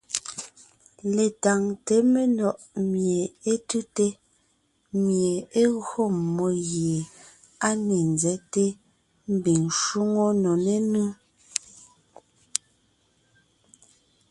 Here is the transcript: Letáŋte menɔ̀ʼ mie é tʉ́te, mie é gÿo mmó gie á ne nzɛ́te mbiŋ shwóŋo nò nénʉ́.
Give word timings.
Letáŋte 1.15 1.95
menɔ̀ʼ 2.11 2.61
mie 2.91 3.21
é 3.51 3.53
tʉ́te, 3.69 4.07
mie 5.05 5.33
é 5.61 5.63
gÿo 5.87 6.03
mmó 6.19 6.45
gie 6.69 6.95
á 7.67 7.69
ne 7.85 7.95
nzɛ́te 8.13 8.63
mbiŋ 9.35 9.61
shwóŋo 9.79 10.25
nò 10.43 10.51
nénʉ́. 10.65 11.07